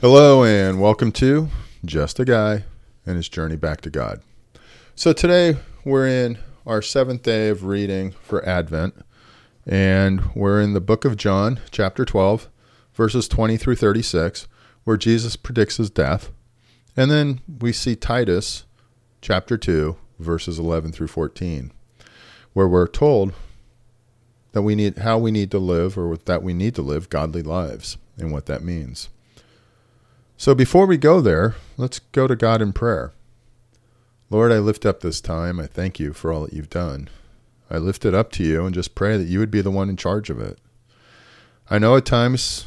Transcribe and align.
Hello, 0.00 0.44
and 0.44 0.80
welcome 0.80 1.10
to 1.10 1.48
Just 1.84 2.20
a 2.20 2.24
Guy 2.24 2.62
and 3.04 3.16
His 3.16 3.28
Journey 3.28 3.56
Back 3.56 3.80
to 3.80 3.90
God. 3.90 4.22
So, 4.94 5.12
today 5.12 5.56
we're 5.84 6.06
in 6.06 6.38
our 6.64 6.80
seventh 6.80 7.24
day 7.24 7.48
of 7.48 7.64
reading 7.64 8.12
for 8.12 8.48
Advent, 8.48 9.04
and 9.66 10.32
we're 10.36 10.60
in 10.60 10.72
the 10.72 10.80
book 10.80 11.04
of 11.04 11.16
John, 11.16 11.58
chapter 11.72 12.04
12, 12.04 12.48
verses 12.94 13.26
20 13.26 13.56
through 13.56 13.74
36, 13.74 14.46
where 14.84 14.96
Jesus 14.96 15.34
predicts 15.34 15.78
his 15.78 15.90
death. 15.90 16.30
And 16.96 17.10
then 17.10 17.40
we 17.60 17.72
see 17.72 17.96
Titus, 17.96 18.66
chapter 19.20 19.58
2, 19.58 19.96
verses 20.20 20.60
11 20.60 20.92
through 20.92 21.08
14, 21.08 21.72
where 22.52 22.68
we're 22.68 22.86
told 22.86 23.32
that 24.52 24.62
we 24.62 24.74
need 24.74 24.98
how 24.98 25.18
we 25.18 25.30
need 25.30 25.50
to 25.50 25.58
live 25.58 25.98
or 25.98 26.16
that 26.16 26.42
we 26.42 26.54
need 26.54 26.74
to 26.74 26.82
live 26.82 27.10
godly 27.10 27.42
lives 27.42 27.96
and 28.16 28.32
what 28.32 28.46
that 28.46 28.62
means. 28.62 29.08
So 30.36 30.54
before 30.54 30.86
we 30.86 30.96
go 30.96 31.20
there, 31.20 31.56
let's 31.76 31.98
go 31.98 32.26
to 32.26 32.36
God 32.36 32.62
in 32.62 32.72
prayer. 32.72 33.12
Lord, 34.30 34.52
I 34.52 34.58
lift 34.58 34.86
up 34.86 35.00
this 35.00 35.20
time. 35.20 35.58
I 35.58 35.66
thank 35.66 35.98
you 35.98 36.12
for 36.12 36.32
all 36.32 36.42
that 36.42 36.52
you've 36.52 36.70
done. 36.70 37.08
I 37.70 37.78
lift 37.78 38.04
it 38.04 38.14
up 38.14 38.30
to 38.32 38.44
you 38.44 38.64
and 38.64 38.74
just 38.74 38.94
pray 38.94 39.16
that 39.16 39.26
you 39.26 39.38
would 39.38 39.50
be 39.50 39.60
the 39.60 39.70
one 39.70 39.88
in 39.88 39.96
charge 39.96 40.30
of 40.30 40.40
it. 40.40 40.58
I 41.70 41.78
know 41.78 41.96
at 41.96 42.06
times 42.06 42.66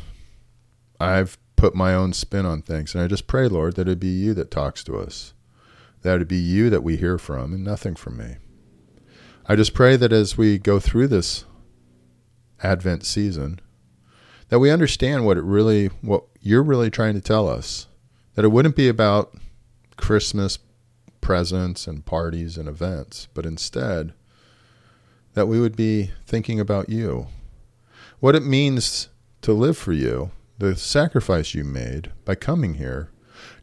I've 0.99 1.37
put 1.55 1.73
my 1.73 1.93
own 1.93 2.13
spin 2.13 2.45
on 2.45 2.61
things, 2.61 2.93
and 2.93 3.03
I 3.03 3.07
just 3.07 3.27
pray, 3.27 3.47
Lord, 3.47 3.75
that 3.75 3.87
it 3.87 3.99
be 3.99 4.07
you 4.07 4.33
that 4.33 4.51
talks 4.51 4.83
to 4.83 4.97
us, 4.97 5.33
that 6.01 6.21
it 6.21 6.27
be 6.27 6.37
you 6.37 6.69
that 6.69 6.83
we 6.83 6.97
hear 6.97 7.17
from, 7.17 7.53
and 7.53 7.63
nothing 7.63 7.95
from 7.95 8.17
me. 8.17 8.37
I 9.47 9.55
just 9.55 9.73
pray 9.73 9.95
that 9.95 10.11
as 10.11 10.37
we 10.37 10.57
go 10.57 10.79
through 10.79 11.07
this 11.07 11.45
Advent 12.63 13.05
season, 13.05 13.59
that 14.49 14.59
we 14.59 14.69
understand 14.69 15.25
what 15.25 15.37
it 15.37 15.43
really 15.43 15.87
what 16.01 16.23
you're 16.41 16.63
really 16.63 16.89
trying 16.89 17.13
to 17.13 17.21
tell 17.21 17.47
us 17.47 17.87
that 18.35 18.45
it 18.45 18.49
wouldn't 18.49 18.75
be 18.75 18.87
about 18.87 19.35
christmas 19.97 20.57
presents 21.21 21.87
and 21.87 22.05
parties 22.05 22.57
and 22.57 22.67
events 22.67 23.27
but 23.33 23.45
instead 23.45 24.13
that 25.33 25.47
we 25.47 25.59
would 25.59 25.75
be 25.75 26.11
thinking 26.25 26.59
about 26.59 26.89
you. 26.89 27.27
What 28.19 28.35
it 28.35 28.43
means 28.43 29.09
to 29.41 29.53
live 29.53 29.77
for 29.77 29.93
you 29.93 30.31
the 30.57 30.75
sacrifice 30.75 31.55
you 31.55 31.63
made 31.63 32.11
by 32.23 32.35
coming 32.35 32.75
here 32.75 33.09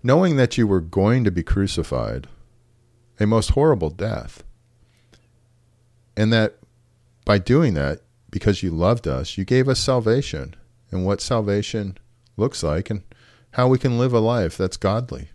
knowing 0.02 0.34
that 0.34 0.58
you 0.58 0.66
were 0.66 0.80
going 0.80 1.22
to 1.22 1.30
be 1.30 1.44
crucified 1.44 2.26
a 3.20 3.26
most 3.26 3.50
horrible 3.50 3.90
death 3.90 4.42
and 6.16 6.32
that 6.32 6.56
by 7.24 7.38
doing 7.38 7.74
that 7.74 8.00
because 8.30 8.62
you 8.62 8.70
loved 8.70 9.06
us 9.06 9.38
you 9.38 9.44
gave 9.44 9.68
us 9.68 9.80
salvation 9.80 10.54
and 10.90 11.04
what 11.04 11.20
salvation 11.20 11.96
looks 12.36 12.62
like 12.62 12.90
and 12.90 13.02
how 13.52 13.68
we 13.68 13.78
can 13.78 13.98
live 13.98 14.12
a 14.12 14.20
life 14.20 14.56
that's 14.56 14.76
godly. 14.76 15.30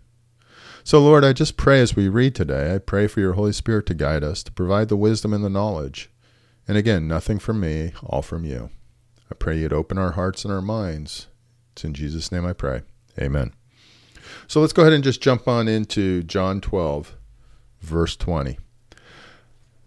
So, 0.82 1.00
Lord, 1.00 1.24
I 1.24 1.32
just 1.32 1.56
pray 1.56 1.80
as 1.80 1.96
we 1.96 2.08
read 2.08 2.34
today, 2.34 2.74
I 2.74 2.78
pray 2.78 3.06
for 3.06 3.20
your 3.20 3.32
Holy 3.34 3.52
Spirit 3.52 3.86
to 3.86 3.94
guide 3.94 4.22
us, 4.22 4.42
to 4.42 4.52
provide 4.52 4.88
the 4.88 4.96
wisdom 4.96 5.32
and 5.32 5.44
the 5.44 5.50
knowledge. 5.50 6.10
And 6.68 6.76
again, 6.76 7.08
nothing 7.08 7.38
from 7.38 7.60
me, 7.60 7.92
all 8.02 8.22
from 8.22 8.44
you. 8.44 8.70
I 9.30 9.34
pray 9.34 9.58
you'd 9.58 9.72
open 9.72 9.98
our 9.98 10.12
hearts 10.12 10.44
and 10.44 10.52
our 10.52 10.62
minds. 10.62 11.28
It's 11.72 11.84
in 11.84 11.94
Jesus' 11.94 12.30
name 12.30 12.44
I 12.44 12.52
pray. 12.52 12.82
Amen. 13.18 13.54
So 14.46 14.60
let's 14.60 14.72
go 14.72 14.82
ahead 14.82 14.92
and 14.92 15.04
just 15.04 15.22
jump 15.22 15.48
on 15.48 15.68
into 15.68 16.22
John 16.22 16.60
12, 16.60 17.14
verse 17.80 18.16
20. 18.16 18.58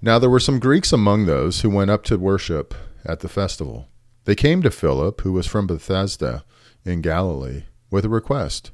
Now 0.01 0.19
there 0.19 0.29
were 0.29 0.39
some 0.39 0.59
Greeks 0.59 0.91
among 0.91 1.25
those 1.25 1.61
who 1.61 1.69
went 1.69 1.91
up 1.91 2.03
to 2.05 2.17
worship 2.17 2.73
at 3.07 3.21
the 3.21 3.29
festival. 3.29 3.87
They 4.25 4.35
came 4.35 4.61
to 4.61 4.71
Philip, 4.71 5.21
who 5.21 5.31
was 5.31 5.47
from 5.47 5.67
Bethsaida 5.67 6.43
in 6.85 7.01
Galilee, 7.01 7.63
with 7.89 8.05
a 8.05 8.09
request. 8.09 8.71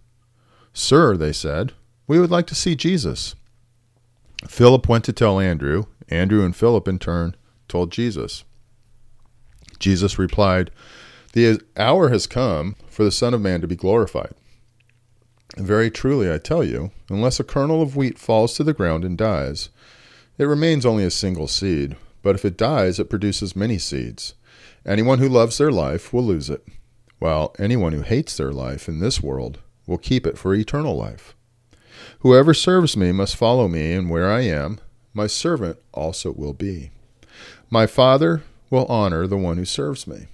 Sir, 0.74 1.16
they 1.16 1.32
said, 1.32 1.74
we 2.08 2.20
would 2.20 2.32
like 2.32 2.48
to 2.48 2.56
see 2.56 2.76
Jesus. 2.76 3.36
Philip 4.48 4.90
went 4.90 5.06
to 5.06 5.14
tell 5.14 5.40
Andrew. 5.40 5.86
Andrew 6.10 6.44
and 6.44 6.56
Philip, 6.56 6.88
in 6.88 7.00
turn, 7.00 7.36
told 7.68 7.92
Jesus. 7.92 8.44
Jesus 9.80 10.20
replied, 10.20 10.70
The 11.34 11.62
hour 11.78 12.10
has 12.10 12.28
come 12.28 12.76
for 12.88 13.04
the 13.04 13.12
Son 13.12 13.34
of 13.34 13.42
Man 13.42 13.62
to 13.62 13.68
be 13.68 13.76
glorified. 13.76 14.34
Very 15.56 15.90
truly, 15.90 16.32
I 16.32 16.40
tell 16.40 16.64
you, 16.64 16.92
unless 17.10 17.40
a 17.40 17.44
kernel 17.44 17.82
of 17.82 17.96
wheat 17.96 18.18
falls 18.18 18.56
to 18.56 18.64
the 18.64 18.74
ground 18.74 19.06
and 19.06 19.18
dies, 19.18 19.70
it 20.38 20.46
remains 20.46 20.86
only 20.86 21.06
a 21.06 21.12
single 21.12 21.48
seed, 21.48 21.96
but 22.24 22.34
if 22.34 22.44
it 22.44 22.58
dies, 22.58 23.00
it 23.00 23.10
produces 23.10 23.56
many 23.56 23.78
seeds. 23.78 24.34
Anyone 24.86 25.20
who 25.20 25.30
loves 25.30 25.60
their 25.60 25.72
life 25.72 26.12
will 26.12 26.24
lose 26.24 26.50
it, 26.50 26.66
while 27.20 27.54
anyone 27.60 27.94
who 27.94 28.02
hates 28.02 28.36
their 28.36 28.52
life 28.52 28.88
in 28.88 29.00
this 29.00 29.22
world 29.22 29.60
will 29.86 30.00
keep 30.00 30.26
it 30.26 30.38
for 30.38 30.56
eternal 30.56 30.96
life. 30.96 31.36
Whoever 32.20 32.54
serves 32.54 32.98
me 32.98 33.12
must 33.12 33.36
follow 33.36 33.68
me, 33.68 33.94
and 33.94 34.10
where 34.10 34.32
I 34.32 34.42
am, 34.42 34.80
my 35.14 35.28
servant 35.28 35.78
also 35.94 36.32
will 36.32 36.54
be. 36.54 36.92
My 37.70 37.86
Father 37.86 38.44
will 38.70 38.86
honor 38.86 39.28
the 39.28 39.38
one 39.38 39.58
who 39.58 39.66
serves 39.66 40.08
me. 40.08 40.28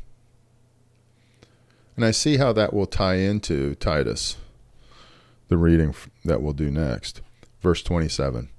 And 1.95 2.05
I 2.05 2.11
see 2.11 2.37
how 2.37 2.53
that 2.53 2.73
will 2.73 2.85
tie 2.85 3.15
into 3.15 3.75
Titus, 3.75 4.37
the 5.49 5.57
reading 5.57 5.93
that 6.23 6.41
we'll 6.41 6.53
do 6.53 6.71
next. 6.71 7.21
Verse 7.61 7.83
27. 7.83 8.49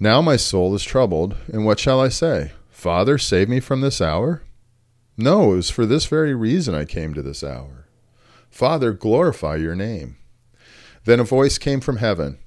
Now 0.00 0.22
my 0.22 0.36
soul 0.36 0.74
is 0.74 0.84
troubled, 0.84 1.36
and 1.52 1.66
what 1.66 1.78
shall 1.78 2.00
I 2.00 2.08
say? 2.08 2.52
Father, 2.78 3.18
save 3.18 3.48
me 3.48 3.58
from 3.58 3.80
this 3.80 4.00
hour? 4.00 4.44
No, 5.16 5.52
it 5.52 5.56
was 5.56 5.68
for 5.68 5.84
this 5.84 6.06
very 6.06 6.32
reason 6.32 6.76
I 6.76 6.84
came 6.84 7.12
to 7.12 7.22
this 7.22 7.42
hour. 7.42 7.88
Father, 8.50 8.92
glorify 8.92 9.56
your 9.56 9.74
name. 9.74 10.16
Then 11.04 11.18
a 11.18 11.24
voice 11.24 11.58
came 11.58 11.80
from 11.80 11.96
heaven 11.96 12.38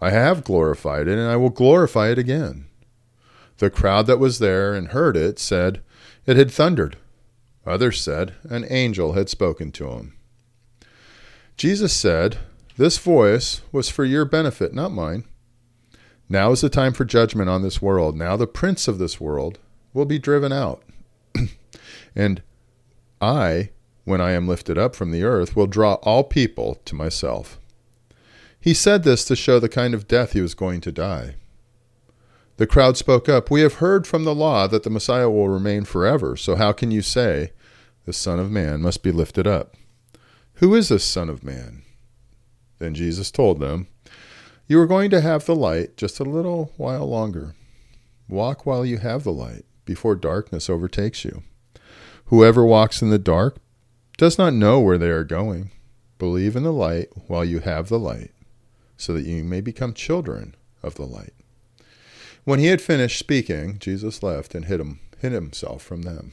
I 0.00 0.08
have 0.08 0.42
glorified 0.42 1.06
it, 1.06 1.18
and 1.18 1.30
I 1.30 1.36
will 1.36 1.50
glorify 1.50 2.08
it 2.08 2.18
again. 2.18 2.66
The 3.58 3.68
crowd 3.68 4.06
that 4.06 4.18
was 4.18 4.38
there 4.38 4.72
and 4.72 4.88
heard 4.88 5.18
it 5.18 5.38
said 5.38 5.82
it 6.24 6.38
had 6.38 6.50
thundered. 6.50 6.96
Others 7.66 8.00
said 8.00 8.32
an 8.44 8.64
angel 8.70 9.12
had 9.12 9.28
spoken 9.28 9.70
to 9.72 9.90
him. 9.90 10.16
Jesus 11.58 11.92
said, 11.92 12.38
This 12.78 12.96
voice 12.96 13.60
was 13.70 13.90
for 13.90 14.06
your 14.06 14.24
benefit, 14.24 14.72
not 14.72 14.92
mine. 14.92 15.24
Now 16.26 16.52
is 16.52 16.62
the 16.62 16.70
time 16.70 16.94
for 16.94 17.04
judgment 17.04 17.50
on 17.50 17.60
this 17.60 17.82
world. 17.82 18.16
Now 18.16 18.38
the 18.38 18.46
prince 18.46 18.88
of 18.88 18.96
this 18.96 19.20
world 19.20 19.58
will 19.94 20.04
be 20.04 20.18
driven 20.18 20.52
out. 20.52 20.82
And 22.16 22.42
I, 23.20 23.70
when 24.04 24.20
I 24.20 24.32
am 24.32 24.46
lifted 24.46 24.78
up 24.78 24.94
from 24.94 25.10
the 25.10 25.24
earth, 25.24 25.56
will 25.56 25.66
draw 25.66 25.94
all 25.94 26.22
people 26.22 26.78
to 26.84 26.94
myself. 26.94 27.58
He 28.60 28.72
said 28.72 29.02
this 29.02 29.24
to 29.26 29.36
show 29.36 29.58
the 29.58 29.68
kind 29.68 29.94
of 29.94 30.06
death 30.06 30.32
he 30.32 30.40
was 30.40 30.54
going 30.54 30.80
to 30.82 30.92
die. 30.92 31.34
The 32.56 32.66
crowd 32.66 32.96
spoke 32.96 33.28
up, 33.28 33.50
We 33.50 33.62
have 33.62 33.74
heard 33.74 34.06
from 34.06 34.24
the 34.24 34.34
law 34.34 34.68
that 34.68 34.84
the 34.84 34.90
Messiah 34.90 35.28
will 35.28 35.48
remain 35.48 35.84
forever, 35.84 36.36
so 36.36 36.54
how 36.54 36.72
can 36.72 36.90
you 36.92 37.02
say 37.02 37.52
the 38.04 38.12
Son 38.12 38.38
of 38.38 38.50
Man 38.50 38.80
must 38.80 39.02
be 39.02 39.10
lifted 39.10 39.46
up? 39.46 39.74
Who 40.54 40.74
is 40.74 40.88
this 40.88 41.04
Son 41.04 41.28
of 41.28 41.42
Man? 41.42 41.82
Then 42.78 42.94
Jesus 42.94 43.30
told 43.32 43.58
them, 43.58 43.88
You 44.68 44.80
are 44.80 44.86
going 44.86 45.10
to 45.10 45.20
have 45.20 45.46
the 45.46 45.56
light 45.56 45.96
just 45.96 46.20
a 46.20 46.24
little 46.24 46.72
while 46.76 47.06
longer. 47.06 47.54
Walk 48.28 48.64
while 48.64 48.86
you 48.86 48.98
have 48.98 49.24
the 49.24 49.32
light, 49.32 49.64
before 49.84 50.14
darkness 50.14 50.70
overtakes 50.70 51.24
you. 51.24 51.42
Whoever 52.26 52.64
walks 52.64 53.02
in 53.02 53.10
the 53.10 53.18
dark 53.18 53.56
does 54.16 54.38
not 54.38 54.54
know 54.54 54.80
where 54.80 54.98
they 54.98 55.10
are 55.10 55.24
going. 55.24 55.70
Believe 56.18 56.56
in 56.56 56.62
the 56.62 56.72
light 56.72 57.08
while 57.26 57.44
you 57.44 57.60
have 57.60 57.88
the 57.88 57.98
light, 57.98 58.30
so 58.96 59.12
that 59.12 59.26
you 59.26 59.44
may 59.44 59.60
become 59.60 59.92
children 59.92 60.54
of 60.82 60.94
the 60.94 61.04
light. 61.04 61.34
When 62.44 62.58
he 62.58 62.66
had 62.66 62.80
finished 62.80 63.18
speaking, 63.18 63.78
Jesus 63.78 64.22
left 64.22 64.54
and 64.54 64.66
hid, 64.66 64.80
him, 64.80 65.00
hid 65.18 65.32
himself 65.32 65.82
from 65.82 66.02
them. 66.02 66.32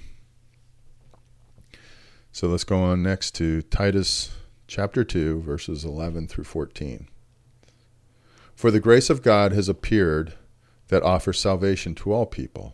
So 2.31 2.47
let's 2.47 2.63
go 2.63 2.77
on 2.77 3.03
next 3.03 3.31
to 3.35 3.61
Titus 3.63 4.31
chapter 4.67 5.03
2, 5.03 5.41
verses 5.41 5.83
11 5.83 6.27
through 6.27 6.45
14. 6.45 7.07
For 8.55 8.71
the 8.71 8.79
grace 8.79 9.09
of 9.09 9.21
God 9.21 9.51
has 9.51 9.67
appeared 9.67 10.33
that 10.89 11.03
offers 11.03 11.39
salvation 11.39 11.95
to 11.95 12.13
all 12.13 12.25
people. 12.25 12.73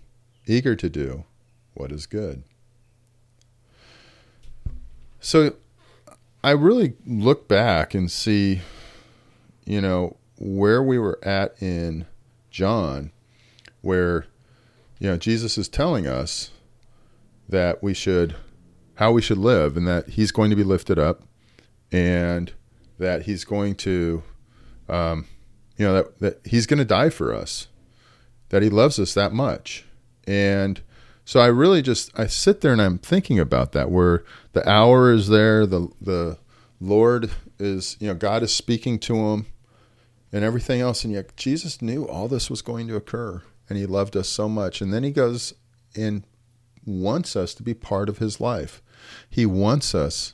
eager 0.51 0.75
to 0.75 0.89
do 0.89 1.23
what 1.73 1.91
is 1.91 2.05
good. 2.05 2.43
So 5.19 5.55
I 6.43 6.51
really 6.51 6.93
look 7.05 7.47
back 7.47 7.93
and 7.93 8.11
see, 8.11 8.61
you 9.65 9.79
know, 9.79 10.17
where 10.39 10.81
we 10.81 10.97
were 10.97 11.19
at 11.23 11.61
in 11.61 12.07
John, 12.49 13.11
where, 13.81 14.25
you 14.99 15.07
know, 15.07 15.17
Jesus 15.17 15.57
is 15.57 15.69
telling 15.69 16.07
us 16.07 16.49
that 17.47 17.83
we 17.83 17.93
should, 17.93 18.35
how 18.95 19.11
we 19.11 19.21
should 19.21 19.37
live, 19.37 19.77
and 19.77 19.87
that 19.87 20.09
he's 20.09 20.31
going 20.31 20.49
to 20.49 20.55
be 20.55 20.63
lifted 20.63 20.97
up 20.97 21.23
and 21.91 22.51
that 22.97 23.23
he's 23.23 23.43
going 23.43 23.75
to, 23.75 24.23
um, 24.89 25.27
you 25.77 25.85
know, 25.85 25.93
that, 25.93 26.19
that 26.19 26.39
he's 26.45 26.65
going 26.65 26.79
to 26.79 26.85
die 26.85 27.09
for 27.09 27.33
us, 27.33 27.67
that 28.49 28.63
he 28.63 28.69
loves 28.69 28.99
us 28.99 29.13
that 29.13 29.33
much. 29.33 29.85
And, 30.27 30.81
so 31.31 31.39
I 31.39 31.47
really 31.47 31.81
just 31.81 32.11
I 32.19 32.27
sit 32.27 32.61
there 32.61 32.73
and 32.73 32.81
I'm 32.81 32.97
thinking 32.97 33.39
about 33.39 33.71
that 33.71 33.89
where 33.89 34.23
the 34.53 34.67
hour 34.67 35.13
is 35.13 35.27
there, 35.27 35.65
the 35.65 35.89
the 36.01 36.37
Lord 36.79 37.31
is, 37.59 37.95
you 37.99 38.07
know, 38.07 38.15
God 38.15 38.43
is 38.43 38.53
speaking 38.53 38.99
to 38.99 39.15
him 39.15 39.45
and 40.33 40.43
everything 40.43 40.81
else 40.81 41.03
and 41.03 41.13
yet 41.13 41.37
Jesus 41.37 41.81
knew 41.81 42.05
all 42.05 42.27
this 42.27 42.49
was 42.49 42.61
going 42.61 42.87
to 42.87 42.95
occur 42.95 43.43
and 43.69 43.77
he 43.77 43.85
loved 43.85 44.17
us 44.17 44.27
so 44.27 44.49
much 44.49 44.81
and 44.81 44.91
then 44.93 45.03
he 45.03 45.11
goes 45.11 45.53
and 45.95 46.23
wants 46.85 47.35
us 47.35 47.53
to 47.53 47.63
be 47.63 47.73
part 47.73 48.09
of 48.09 48.17
his 48.17 48.41
life. 48.41 48.81
He 49.29 49.45
wants 49.45 49.93
us 49.93 50.33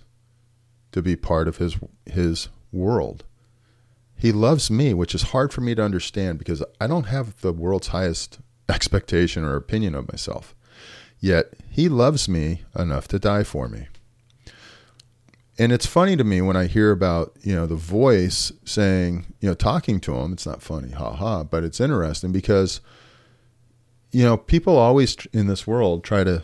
to 0.94 1.02
be 1.02 1.16
part 1.16 1.48
of 1.48 1.58
his 1.58 1.78
his 2.06 2.50
world. 2.72 3.24
He 4.16 4.32
loves 4.32 4.72
me, 4.72 4.96
which 4.96 5.14
is 5.14 5.30
hard 5.30 5.54
for 5.54 5.62
me 5.62 5.76
to 5.76 5.84
understand 5.84 6.40
because 6.40 6.64
I 6.82 6.88
don't 6.88 7.06
have 7.06 7.40
the 7.42 7.54
world's 7.54 7.90
highest 7.90 8.40
expectation 8.70 9.44
or 9.44 9.56
opinion 9.56 9.96
of 9.96 10.12
myself. 10.12 10.56
Yet 11.20 11.54
he 11.70 11.90
loves 11.90 12.30
me 12.30 12.64
enough 12.78 13.08
to 13.10 13.20
die 13.20 13.44
for 13.44 13.68
me. 13.68 13.88
And 15.60 15.72
it's 15.72 15.88
funny 15.88 16.16
to 16.16 16.24
me 16.24 16.42
when 16.42 16.56
I 16.56 16.68
hear 16.68 16.92
about, 16.92 17.36
you 17.42 17.56
know, 17.56 17.66
the 17.66 17.76
voice 17.76 18.52
saying, 18.64 19.26
you 19.40 19.50
know, 19.50 19.56
talking 19.56 20.00
to 20.02 20.16
him. 20.16 20.34
It's 20.34 20.46
not 20.46 20.62
funny, 20.62 20.92
ha 20.92 21.14
ha, 21.14 21.44
but 21.44 21.64
it's 21.64 21.82
interesting 21.82 22.32
because, 22.32 22.80
you 24.12 24.24
know, 24.24 24.38
people 24.38 24.78
always 24.78 25.18
in 25.34 25.48
this 25.48 25.66
world 25.66 26.04
try 26.04 26.24
to 26.24 26.44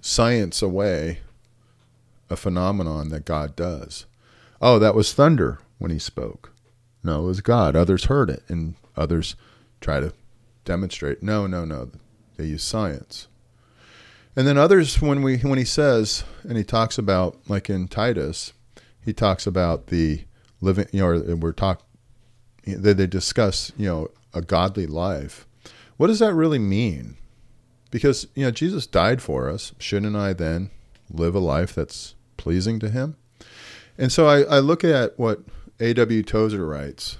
science 0.00 0.62
away 0.62 1.18
a 2.30 2.36
phenomenon 2.36 3.10
that 3.10 3.26
God 3.26 3.54
does. 3.54 4.06
Oh, 4.62 4.78
that 4.78 4.94
was 4.94 5.12
thunder 5.12 5.58
when 5.78 5.90
he 5.90 5.98
spoke. 5.98 6.52
No, 7.02 7.24
it 7.24 7.26
was 7.26 7.40
God. 7.42 7.76
Others 7.76 8.06
heard 8.06 8.30
it, 8.30 8.42
and 8.48 8.74
others 8.96 9.36
try 9.80 10.00
to 10.00 10.12
demonstrate. 10.68 11.22
No, 11.22 11.46
no, 11.46 11.64
no. 11.64 11.90
They 12.36 12.44
use 12.44 12.62
science. 12.62 13.26
And 14.36 14.46
then 14.46 14.58
others, 14.58 15.00
when 15.00 15.22
we 15.22 15.38
when 15.38 15.58
he 15.58 15.64
says 15.64 16.24
and 16.44 16.58
he 16.58 16.62
talks 16.62 16.98
about 16.98 17.38
like 17.48 17.70
in 17.70 17.88
Titus, 17.88 18.52
he 19.02 19.14
talks 19.14 19.46
about 19.46 19.86
the 19.86 20.24
living. 20.60 20.86
You 20.92 21.00
know, 21.00 21.36
we're 21.36 21.52
talk. 21.52 21.82
They, 22.64 22.92
they 22.92 23.06
discuss 23.06 23.72
you 23.78 23.86
know 23.86 24.08
a 24.34 24.42
godly 24.42 24.86
life. 24.86 25.46
What 25.96 26.08
does 26.08 26.18
that 26.18 26.34
really 26.34 26.58
mean? 26.58 27.16
Because 27.90 28.28
you 28.34 28.44
know 28.44 28.50
Jesus 28.50 28.86
died 28.86 29.22
for 29.22 29.48
us. 29.48 29.72
Shouldn't 29.78 30.14
I 30.14 30.34
then 30.34 30.70
live 31.10 31.34
a 31.34 31.40
life 31.40 31.74
that's 31.74 32.14
pleasing 32.36 32.78
to 32.80 32.90
Him? 32.90 33.16
And 33.96 34.12
so 34.12 34.28
I, 34.28 34.42
I 34.42 34.58
look 34.58 34.84
at 34.84 35.18
what 35.18 35.40
A.W. 35.80 36.22
Tozer 36.22 36.64
writes 36.64 37.16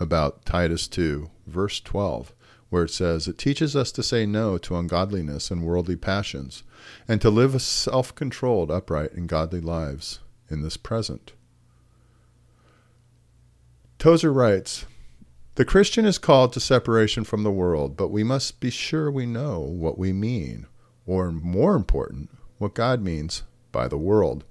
about 0.00 0.44
Titus 0.46 0.86
2, 0.86 1.28
verse 1.46 1.80
12 1.80 2.32
where 2.70 2.84
it 2.84 2.90
says, 2.90 3.26
It 3.26 3.38
teaches 3.38 3.74
us 3.74 3.90
to 3.92 4.02
say 4.02 4.26
no 4.26 4.58
to 4.58 4.76
ungodliness 4.76 5.50
and 5.50 5.64
worldly 5.64 5.96
passions, 5.96 6.62
and 7.06 7.20
to 7.20 7.30
live 7.30 7.60
self 7.62 8.14
controlled, 8.14 8.70
upright, 8.70 9.12
and 9.12 9.28
godly 9.28 9.60
lives 9.60 10.20
in 10.50 10.62
this 10.62 10.76
present. 10.76 11.32
Tozer 13.98 14.32
writes, 14.32 14.86
The 15.56 15.64
Christian 15.64 16.04
is 16.04 16.18
called 16.18 16.52
to 16.52 16.60
separation 16.60 17.24
from 17.24 17.42
the 17.42 17.50
world, 17.50 17.96
but 17.96 18.08
we 18.08 18.22
must 18.22 18.60
be 18.60 18.70
sure 18.70 19.10
we 19.10 19.26
know 19.26 19.60
what 19.60 19.98
we 19.98 20.12
mean, 20.12 20.66
or 21.06 21.32
more 21.32 21.74
important, 21.74 22.30
what 22.58 22.74
God 22.74 23.02
means 23.02 23.42
by 23.72 23.88
the 23.88 23.98
world. 23.98 24.44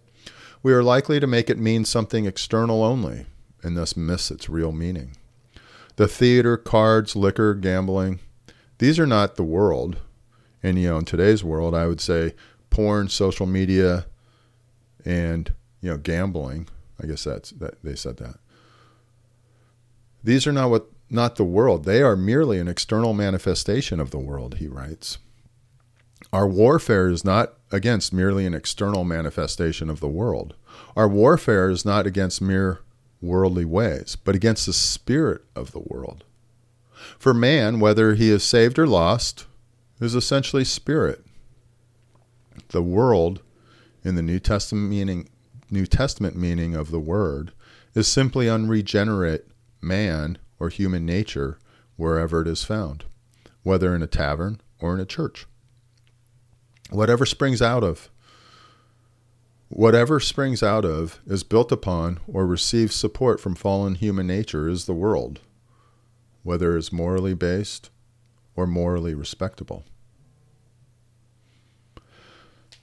We 0.64 0.74
are 0.74 0.84
likely 0.84 1.20
to 1.20 1.28
make 1.28 1.50
it 1.50 1.60
mean 1.60 1.86
something 1.86 2.26
external 2.26 2.84
only, 2.84 3.28
and 3.64 3.78
thus 3.78 3.96
miss 3.96 4.32
its 4.32 4.50
real 4.50 4.72
meaning. 4.72 5.16
The 5.98 6.08
theater, 6.08 6.58
cards, 6.58 7.16
liquor, 7.16 7.54
gambling, 7.54 8.20
these 8.78 9.00
are 9.00 9.08
not 9.08 9.36
the 9.36 9.44
world. 9.44 9.98
And, 10.64 10.80
you 10.80 10.90
know, 10.90 10.98
in 10.98 11.06
today's 11.06 11.44
world, 11.44 11.76
I 11.76 11.88
would 11.88 12.02
say 12.02 12.34
porn, 12.70 13.10
social 13.10 13.46
media, 13.46 14.06
and, 15.06 15.52
you 15.82 15.90
know, 15.92 15.98
gambling. 15.98 16.68
I 17.02 17.08
guess 17.08 17.24
that's 17.24 17.52
that 17.52 17.84
they 17.84 17.96
said 17.96 18.18
that. 18.18 18.38
These 20.24 20.48
are 20.48 20.52
not 20.52 20.70
what 20.70 20.88
not 21.10 21.36
the 21.36 21.44
world. 21.44 21.86
They 21.86 22.02
are 22.02 22.16
merely 22.16 22.60
an 22.60 22.68
external 22.68 23.14
manifestation 23.14 24.00
of 24.00 24.12
the 24.12 24.20
world, 24.20 24.56
he 24.56 24.68
writes. 24.68 25.20
Our 26.34 26.48
warfare 26.48 27.08
is 27.10 27.24
not 27.24 27.54
against 27.72 28.12
merely 28.12 28.46
an 28.46 28.54
external 28.54 29.04
manifestation 29.04 29.90
of 29.90 30.00
the 30.00 30.10
world. 30.10 30.56
Our 30.96 31.08
warfare 31.08 31.70
is 31.70 31.86
not 31.86 32.06
against 32.06 32.42
mere 32.42 32.82
worldly 33.22 33.66
ways, 33.66 34.16
but 34.16 34.36
against 34.36 34.66
the 34.66 34.74
spirit 34.74 35.44
of 35.56 35.72
the 35.72 35.80
world. 35.80 36.24
For 37.18 37.34
man, 37.34 37.80
whether 37.80 38.16
he 38.16 38.30
is 38.30 38.44
saved 38.44 38.78
or 38.78 38.88
lost, 38.88 39.46
is 40.00 40.16
essentially 40.16 40.64
spirit. 40.64 41.26
The 42.70 42.84
world, 42.84 43.42
in 44.04 44.16
the 44.16 44.22
New 44.22 44.40
Testament 44.40 44.90
meaning, 44.90 45.30
New 45.70 45.86
Testament 45.86 46.36
meaning 46.36 46.76
of 46.76 46.92
the 46.92 47.00
word, 47.00 47.52
is 47.94 48.08
simply 48.08 48.50
unregenerate 48.50 49.48
man 49.82 50.38
or 50.60 50.70
human 50.70 51.06
nature 51.06 51.58
wherever 51.96 52.42
it 52.42 52.48
is 52.48 52.64
found, 52.64 53.06
whether 53.64 53.96
in 53.96 54.04
a 54.04 54.08
tavern 54.08 54.62
or 54.80 54.94
in 54.94 55.00
a 55.00 55.06
church. 55.06 55.46
Whatever 56.90 57.26
springs 57.26 57.62
out 57.62 57.84
of 57.84 58.10
Whatever 59.70 60.20
springs 60.20 60.64
out 60.64 60.86
of, 60.86 61.20
is 61.28 61.44
built 61.44 61.72
upon, 61.72 62.20
or 62.28 62.46
receives 62.46 62.96
support 62.96 63.40
from 63.40 63.56
fallen 63.56 63.96
human 63.96 64.28
nature 64.28 64.70
is 64.70 64.86
the 64.86 64.94
world, 64.94 65.42
whether 66.44 66.78
it's 66.78 66.94
morally 66.94 67.34
based 67.34 67.90
or 68.56 68.66
morally 68.66 69.14
respectable. 69.14 69.84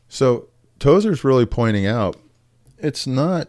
So 0.09 0.49
Tozer's 0.79 1.25
really 1.25 1.47
pointing 1.47 1.87
out 1.87 2.17
it's 2.79 3.07
not 3.07 3.49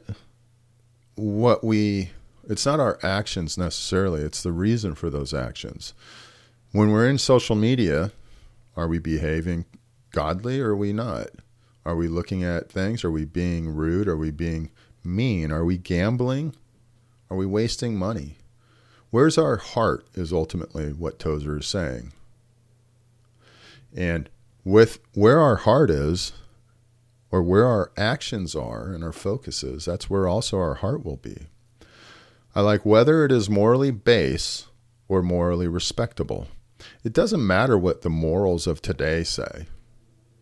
what 1.15 1.63
we 1.63 2.11
it's 2.47 2.65
not 2.65 2.79
our 2.79 2.99
actions 3.03 3.57
necessarily, 3.57 4.21
it's 4.21 4.43
the 4.43 4.51
reason 4.51 4.95
for 4.95 5.09
those 5.09 5.33
actions. 5.33 5.93
When 6.71 6.91
we're 6.91 7.09
in 7.09 7.17
social 7.17 7.55
media, 7.55 8.11
are 8.77 8.87
we 8.87 8.99
behaving 8.99 9.65
godly 10.11 10.59
or 10.59 10.69
are 10.69 10.75
we 10.75 10.93
not? 10.93 11.29
Are 11.85 11.95
we 11.95 12.07
looking 12.07 12.43
at 12.43 12.71
things? 12.71 13.03
Are 13.03 13.11
we 13.11 13.25
being 13.25 13.69
rude? 13.69 14.07
Are 14.07 14.17
we 14.17 14.31
being 14.31 14.71
mean? 15.03 15.51
Are 15.51 15.63
we 15.63 15.77
gambling? 15.77 16.55
Are 17.29 17.37
we 17.37 17.45
wasting 17.45 17.95
money? 17.95 18.37
Where's 19.11 19.37
our 19.37 19.57
heart 19.57 20.05
is 20.15 20.33
ultimately 20.33 20.91
what 20.91 21.19
Tozer 21.19 21.59
is 21.59 21.67
saying. 21.67 22.11
And 23.95 24.29
with 24.63 24.99
where 25.13 25.39
our 25.39 25.57
heart 25.57 25.89
is, 25.89 26.33
or 27.31 27.41
where 27.43 27.65
our 27.65 27.91
actions 27.97 28.55
are 28.55 28.91
and 28.91 29.03
our 29.03 29.11
focus 29.11 29.63
is, 29.63 29.85
that's 29.85 30.09
where 30.09 30.27
also 30.27 30.57
our 30.57 30.75
heart 30.75 31.03
will 31.03 31.17
be. 31.17 31.47
I 32.55 32.61
like 32.61 32.85
whether 32.85 33.25
it 33.25 33.31
is 33.31 33.49
morally 33.49 33.91
base 33.91 34.67
or 35.07 35.21
morally 35.21 35.67
respectable. 35.67 36.47
It 37.03 37.13
doesn't 37.13 37.45
matter 37.45 37.77
what 37.77 38.01
the 38.01 38.09
morals 38.09 38.67
of 38.67 38.81
today 38.81 39.23
say, 39.23 39.65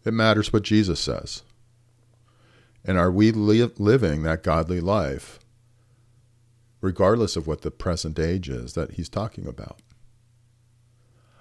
it 0.06 0.14
matters 0.14 0.52
what 0.52 0.64
Jesus 0.64 1.00
says. 1.00 1.44
And 2.86 2.98
are 2.98 3.12
we 3.12 3.32
li- 3.32 3.72
living 3.78 4.24
that 4.24 4.44
godly 4.44 4.82
life 4.82 5.40
regardless 6.84 7.38
of 7.38 7.48
what 7.48 7.62
the 7.62 7.72
present 7.72 8.20
age 8.20 8.50
is 8.50 8.74
that 8.74 8.92
he's 8.92 9.08
talking 9.08 9.48
about. 9.48 9.80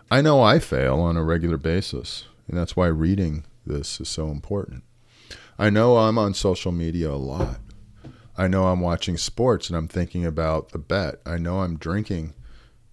I 0.08 0.22
know 0.22 0.40
I 0.40 0.60
fail 0.60 1.00
on 1.00 1.16
a 1.16 1.24
regular 1.24 1.56
basis, 1.56 2.26
and 2.46 2.56
that's 2.56 2.76
why 2.76 2.86
reading 2.86 3.44
this 3.66 4.00
is 4.00 4.08
so 4.08 4.28
important. 4.28 4.84
I 5.58 5.68
know 5.68 5.96
I'm 5.96 6.16
on 6.16 6.34
social 6.34 6.70
media 6.70 7.10
a 7.10 7.16
lot. 7.16 7.58
I 8.38 8.46
know 8.46 8.68
I'm 8.68 8.80
watching 8.80 9.16
sports 9.16 9.68
and 9.68 9.76
I'm 9.76 9.88
thinking 9.88 10.24
about 10.24 10.70
the 10.70 10.78
bet. 10.78 11.16
I 11.26 11.38
know 11.38 11.60
I'm 11.60 11.76
drinking 11.76 12.34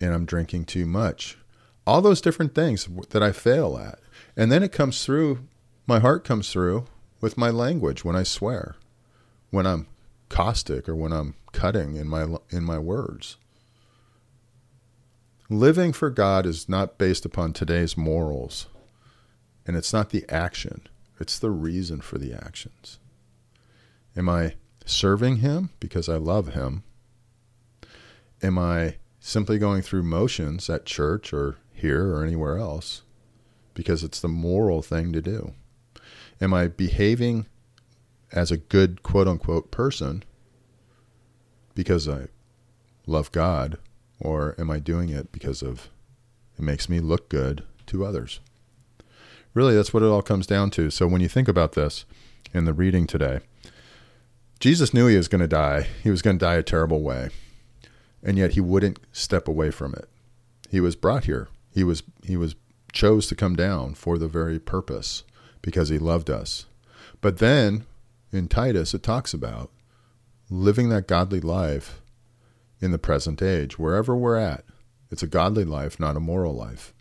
and 0.02 0.12
I'm 0.12 0.26
drinking 0.26 0.66
too 0.66 0.88
much. 0.88 1.38
All 1.86 2.02
those 2.02 2.20
different 2.20 2.56
things 2.56 2.90
that 3.12 3.22
I 3.22 3.32
fail 3.32 3.78
at. 3.78 4.00
And 4.36 4.52
then 4.52 4.64
it 4.64 4.72
comes 4.72 5.06
through, 5.06 5.48
my 5.90 5.98
heart 6.00 6.24
comes 6.24 6.52
through 6.52 6.86
with 7.20 7.36
my 7.36 7.50
language 7.50 8.06
when 8.06 8.16
I 8.16 8.22
swear, 8.22 8.76
when 9.50 9.66
I'm 9.66 9.88
caustic 10.30 10.88
or 10.88 10.96
when 10.96 11.12
I'm 11.12 11.34
cutting 11.52 11.96
in 11.96 12.08
my 12.08 12.28
in 12.52 12.64
my 12.64 12.78
words. 12.78 13.38
Living 15.50 15.92
for 15.92 16.12
God 16.12 16.46
is 16.46 16.70
not 16.70 17.00
based 17.00 17.26
upon 17.26 17.54
today's 17.54 17.98
morals, 17.98 18.68
and 19.66 19.76
it's 19.76 19.92
not 19.92 20.12
the 20.12 20.24
action, 20.30 20.88
it's 21.20 21.40
the 21.40 21.50
reason 21.50 22.02
for 22.02 22.20
the 22.20 22.36
actions. 22.36 23.00
Am 24.16 24.30
I 24.30 24.54
serving 24.86 25.38
Him 25.38 25.72
because 25.80 26.08
I 26.08 26.18
love 26.18 26.50
Him? 26.50 26.84
Am 28.44 28.60
I 28.60 28.98
simply 29.20 29.58
going 29.58 29.82
through 29.82 30.04
motions 30.04 30.70
at 30.70 30.86
church 30.86 31.34
or 31.34 31.58
here 31.74 32.14
or 32.14 32.24
anywhere 32.24 32.60
else 32.60 33.02
because 33.74 34.04
it's 34.04 34.22
the 34.22 34.28
moral 34.28 34.84
thing 34.84 35.12
to 35.14 35.22
do? 35.24 35.56
Am 36.42 36.54
I 36.54 36.68
behaving 36.68 37.48
as 38.32 38.52
a 38.52 38.58
good 38.58 39.04
quote 39.04 39.28
unquote 39.28 39.72
person 39.72 40.24
because 41.76 42.08
I 42.08 42.28
love 43.06 43.32
God 43.32 43.78
or 44.20 44.56
am 44.58 44.70
I 44.70 44.80
doing 44.80 45.10
it 45.10 45.32
because 45.32 45.62
of 45.62 45.90
it 46.58 46.62
makes 46.62 46.90
me 46.90 47.00
look 47.00 47.30
good 47.30 47.64
to 47.88 48.06
others? 48.06 48.40
Really, 49.54 49.76
that's 49.76 49.94
what 49.94 50.04
it 50.04 50.08
all 50.08 50.22
comes 50.22 50.46
down 50.46 50.70
to. 50.72 50.90
So 50.90 51.08
when 51.08 51.22
you 51.22 51.28
think 51.28 51.48
about 51.48 51.74
this 51.74 52.06
in 52.54 52.66
the 52.66 52.74
reading 52.74 53.08
today, 53.08 53.40
Jesus 54.60 54.94
knew 54.94 55.08
he 55.08 55.18
was 55.18 55.28
going 55.28 55.42
to 55.42 55.48
die. 55.48 55.88
He 56.04 56.10
was 56.10 56.22
going 56.22 56.38
to 56.38 56.46
die 56.46 56.56
a 56.56 56.64
terrible 56.64 57.02
way 57.02 57.30
and 58.24 58.38
yet 58.38 58.52
he 58.52 58.62
wouldn't 58.62 59.00
step 59.12 59.48
away 59.48 59.72
from 59.72 59.94
it. 59.94 60.10
He 60.70 60.80
was 60.80 60.96
brought 60.96 61.26
here. 61.26 61.48
He 61.74 61.84
was 61.84 62.04
he 62.24 62.38
was 62.38 62.56
chose 62.92 63.28
to 63.28 63.36
come 63.36 63.56
down 63.56 63.94
for 63.94 64.18
the 64.18 64.28
very 64.28 64.60
purpose 64.60 65.24
because 65.62 65.90
he 65.90 65.98
loved 65.98 66.30
us. 66.30 66.66
But 67.22 67.40
then 67.40 67.86
in 68.32 68.48
Titus 68.48 68.94
it 68.94 69.04
talks 69.04 69.34
about 69.34 69.72
living 70.50 70.90
that 70.90 71.08
godly 71.08 71.40
life 71.40 72.02
in 72.82 72.92
the 72.92 72.98
present 72.98 73.42
age, 73.42 73.78
wherever 73.78 74.16
we're 74.16 74.38
at. 74.38 74.64
It's 75.12 75.24
a 75.24 75.28
godly 75.28 75.66
life, 75.66 76.00
not 76.00 76.16
a 76.16 76.22
moral 76.22 76.54
life. 76.54 76.94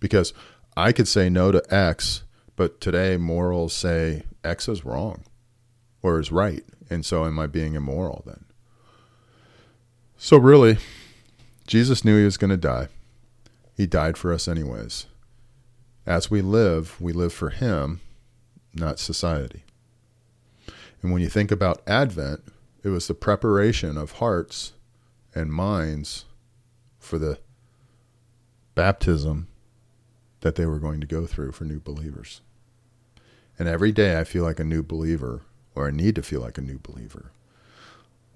Because 0.00 0.32
I 0.76 0.92
could 0.92 1.08
say 1.08 1.28
no 1.28 1.52
to 1.52 1.62
X, 1.74 2.24
but 2.56 2.80
today 2.80 3.16
morals 3.16 3.72
say 3.72 4.24
X 4.42 4.68
is 4.68 4.84
wrong 4.84 5.24
or 6.02 6.18
is 6.18 6.32
right. 6.32 6.64
And 6.90 7.04
so 7.04 7.24
am 7.24 7.38
I 7.38 7.46
being 7.46 7.74
immoral 7.74 8.22
then? 8.26 8.44
So, 10.16 10.36
really, 10.36 10.78
Jesus 11.66 12.04
knew 12.04 12.18
he 12.18 12.24
was 12.24 12.36
going 12.36 12.50
to 12.50 12.56
die. 12.56 12.88
He 13.76 13.86
died 13.86 14.16
for 14.16 14.32
us, 14.32 14.48
anyways. 14.48 15.06
As 16.08 16.30
we 16.30 16.40
live, 16.40 16.98
we 16.98 17.12
live 17.12 17.34
for 17.34 17.50
him, 17.50 18.00
not 18.72 18.98
society. 18.98 19.64
And 21.02 21.12
when 21.12 21.20
you 21.20 21.28
think 21.28 21.50
about 21.50 21.82
Advent, 21.86 22.40
it 22.82 22.88
was 22.88 23.06
the 23.06 23.14
preparation 23.14 23.98
of 23.98 24.12
hearts 24.12 24.72
and 25.34 25.52
minds 25.52 26.24
for 26.98 27.18
the 27.18 27.38
baptism 28.74 29.48
that 30.40 30.54
they 30.54 30.64
were 30.64 30.78
going 30.78 31.02
to 31.02 31.06
go 31.06 31.26
through 31.26 31.52
for 31.52 31.64
new 31.64 31.78
believers. 31.78 32.40
And 33.58 33.68
every 33.68 33.92
day 33.92 34.18
I 34.18 34.24
feel 34.24 34.44
like 34.44 34.58
a 34.58 34.64
new 34.64 34.82
believer, 34.82 35.42
or 35.74 35.88
I 35.88 35.90
need 35.90 36.14
to 36.14 36.22
feel 36.22 36.40
like 36.40 36.56
a 36.56 36.62
new 36.62 36.78
believer, 36.78 37.32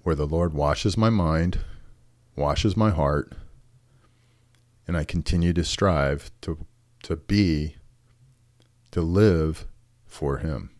where 0.03 0.13
the 0.13 0.27
Lord 0.27 0.53
washes 0.53 0.95
my 0.95 1.09
mind 1.09 1.57
washes 2.35 2.77
my 2.77 2.91
heart, 2.91 3.33
and 4.87 4.95
I 4.95 5.05
continue 5.05 5.53
to 5.53 5.63
strive 5.63 6.29
to 6.41 6.67
to 7.03 7.15
be 7.15 7.75
to 8.91 9.01
live 9.01 9.67
for 10.05 10.37
him. 10.37 10.71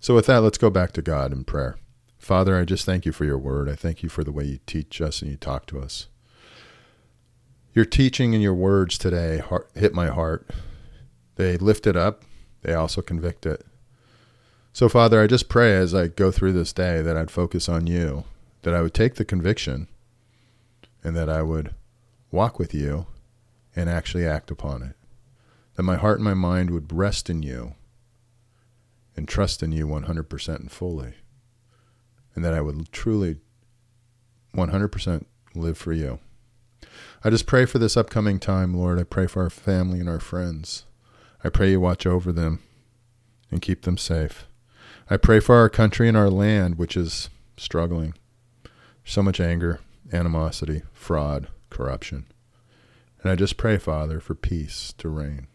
So 0.00 0.14
with 0.14 0.26
that, 0.26 0.42
let's 0.42 0.58
go 0.58 0.70
back 0.70 0.92
to 0.92 1.02
God 1.02 1.32
in 1.32 1.44
prayer. 1.44 1.76
Father, 2.18 2.58
I 2.58 2.64
just 2.64 2.84
thank 2.84 3.06
you 3.06 3.12
for 3.12 3.24
your 3.24 3.38
word. 3.38 3.68
I 3.68 3.74
thank 3.74 4.02
you 4.02 4.08
for 4.08 4.24
the 4.24 4.32
way 4.32 4.44
you 4.44 4.58
teach 4.66 5.00
us 5.00 5.22
and 5.22 5.30
you 5.30 5.36
talk 5.36 5.66
to 5.66 5.80
us. 5.80 6.08
Your 7.72 7.84
teaching 7.84 8.34
and 8.34 8.42
your 8.42 8.54
words 8.54 8.98
today 8.98 9.42
hit 9.74 9.94
my 9.94 10.08
heart. 10.08 10.48
They 11.36 11.56
lift 11.56 11.86
it 11.86 11.96
up, 11.96 12.22
they 12.62 12.74
also 12.74 13.00
convict 13.00 13.46
it. 13.46 13.64
So, 14.72 14.88
Father, 14.88 15.20
I 15.22 15.26
just 15.26 15.48
pray 15.48 15.74
as 15.74 15.94
I 15.94 16.08
go 16.08 16.30
through 16.30 16.52
this 16.52 16.72
day 16.72 17.02
that 17.02 17.16
I'd 17.16 17.30
focus 17.30 17.68
on 17.68 17.86
you, 17.86 18.24
that 18.62 18.74
I 18.74 18.82
would 18.82 18.94
take 18.94 19.14
the 19.14 19.24
conviction 19.24 19.88
and 21.02 21.16
that 21.16 21.28
I 21.28 21.42
would 21.42 21.74
walk 22.30 22.58
with 22.58 22.74
you 22.74 23.06
and 23.74 23.88
actually 23.88 24.26
act 24.26 24.50
upon 24.50 24.82
it. 24.82 24.96
That 25.80 25.84
my 25.84 25.96
heart 25.96 26.18
and 26.18 26.24
my 26.26 26.34
mind 26.34 26.68
would 26.72 26.92
rest 26.92 27.30
in 27.30 27.42
you 27.42 27.72
and 29.16 29.26
trust 29.26 29.62
in 29.62 29.72
you 29.72 29.86
100% 29.86 30.54
and 30.56 30.70
fully. 30.70 31.14
And 32.34 32.44
that 32.44 32.52
I 32.52 32.60
would 32.60 32.92
truly 32.92 33.38
100% 34.54 35.24
live 35.54 35.78
for 35.78 35.94
you. 35.94 36.18
I 37.24 37.30
just 37.30 37.46
pray 37.46 37.64
for 37.64 37.78
this 37.78 37.96
upcoming 37.96 38.38
time, 38.38 38.74
Lord. 38.74 39.00
I 39.00 39.04
pray 39.04 39.26
for 39.26 39.42
our 39.42 39.48
family 39.48 40.00
and 40.00 40.08
our 40.10 40.20
friends. 40.20 40.84
I 41.42 41.48
pray 41.48 41.70
you 41.70 41.80
watch 41.80 42.04
over 42.04 42.30
them 42.30 42.62
and 43.50 43.62
keep 43.62 43.84
them 43.84 43.96
safe. 43.96 44.46
I 45.08 45.16
pray 45.16 45.40
for 45.40 45.54
our 45.54 45.70
country 45.70 46.08
and 46.08 46.16
our 46.16 46.28
land, 46.28 46.76
which 46.76 46.94
is 46.94 47.30
struggling. 47.56 48.12
So 49.02 49.22
much 49.22 49.40
anger, 49.40 49.80
animosity, 50.12 50.82
fraud, 50.92 51.48
corruption. 51.70 52.26
And 53.22 53.32
I 53.32 53.34
just 53.34 53.56
pray, 53.56 53.78
Father, 53.78 54.20
for 54.20 54.34
peace 54.34 54.92
to 54.98 55.08
reign. 55.08 55.46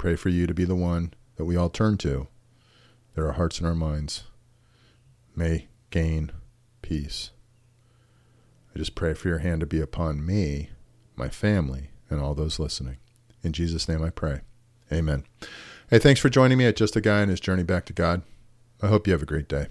Pray 0.00 0.16
for 0.16 0.30
you 0.30 0.46
to 0.46 0.54
be 0.54 0.64
the 0.64 0.74
one 0.74 1.12
that 1.36 1.44
we 1.44 1.56
all 1.56 1.68
turn 1.68 1.98
to, 1.98 2.26
that 3.14 3.22
our 3.22 3.32
hearts 3.32 3.58
and 3.58 3.68
our 3.68 3.74
minds 3.74 4.24
may 5.36 5.68
gain 5.90 6.32
peace. 6.80 7.32
I 8.74 8.78
just 8.78 8.94
pray 8.94 9.12
for 9.12 9.28
your 9.28 9.40
hand 9.40 9.60
to 9.60 9.66
be 9.66 9.78
upon 9.78 10.24
me, 10.24 10.70
my 11.16 11.28
family, 11.28 11.90
and 12.08 12.18
all 12.18 12.32
those 12.32 12.58
listening. 12.58 12.96
In 13.42 13.52
Jesus' 13.52 13.90
name 13.90 14.02
I 14.02 14.08
pray. 14.08 14.40
Amen. 14.90 15.24
Hey, 15.90 15.98
thanks 15.98 16.18
for 16.18 16.30
joining 16.30 16.56
me 16.56 16.64
at 16.64 16.76
Just 16.76 16.96
a 16.96 17.02
Guy 17.02 17.20
and 17.20 17.30
His 17.30 17.38
Journey 17.38 17.62
Back 17.62 17.84
to 17.84 17.92
God. 17.92 18.22
I 18.80 18.86
hope 18.86 19.06
you 19.06 19.12
have 19.12 19.22
a 19.22 19.26
great 19.26 19.48
day. 19.48 19.66